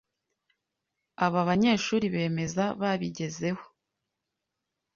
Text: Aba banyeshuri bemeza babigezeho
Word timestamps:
Aba 1.25 1.39
banyeshuri 1.47 2.05
bemeza 2.15 2.63
babigezeho 2.79 3.63